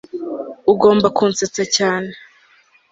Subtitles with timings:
[0.71, 2.11] ugomba kunsetsa cyane